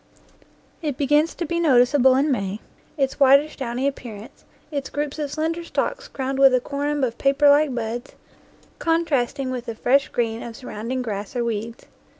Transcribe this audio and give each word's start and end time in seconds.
It 0.81 0.97
begins 0.97 1.35
to 1.35 1.45
be 1.45 1.59
noticeable 1.59 2.15
in 2.15 2.31
May, 2.31 2.59
its 2.97 3.19
whitish 3.19 3.55
downy 3.57 3.85
appearance, 3.87 4.45
its 4.71 4.89
groups 4.89 5.19
of 5.19 5.29
slender 5.31 5.63
stalks 5.63 6.07
crowned 6.07 6.39
with 6.39 6.55
a 6.55 6.59
corymb 6.59 7.03
of 7.05 7.19
paperlike 7.19 7.75
buds, 7.75 8.15
contrasting 8.79 9.51
with 9.51 9.67
the 9.67 9.75
fresh 9.75 10.09
green 10.09 10.41
of 10.41 10.55
surround 10.55 10.91
ing 10.91 11.03
grass 11.03 11.35
or 11.35 11.45
weeds. 11.45 11.85